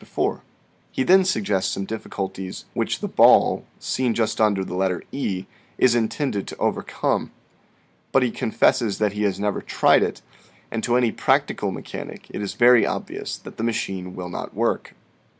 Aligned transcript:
52 0.03 0.07
THE 0.07 0.07
SEVEN 0.07 0.15
FOLLIES 0.15 0.35
OF 0.35 0.45
SCIENCE 0.55 0.95
He 0.95 1.03
then 1.03 1.25
suggests 1.43 1.71
some 1.73 1.85
difficulties 1.85 2.65
which 2.73 2.99
the 3.01 3.07
ball, 3.07 3.65
seen 3.79 4.15
just 4.15 4.41
under 4.41 4.65
the 4.65 4.73
letter 4.73 5.03
E, 5.11 5.45
is 5.77 5.93
intended 5.93 6.47
to 6.47 6.57
overcome, 6.57 7.29
but 8.11 8.23
he 8.23 8.31
confesses 8.31 8.97
that 8.97 9.13
he 9.13 9.21
has 9.21 9.39
never 9.39 9.61
tried 9.61 10.01
it, 10.01 10.23
and 10.71 10.83
to 10.83 10.95
any 10.95 11.11
practical 11.11 11.69
mechanic 11.69 12.25
it 12.31 12.41
is 12.41 12.55
very 12.55 12.83
obvious 12.83 13.37
that 13.37 13.57
the 13.57 13.63
machine 13.63 14.15
will 14.15 14.29
not 14.29 14.55
work. 14.55 14.95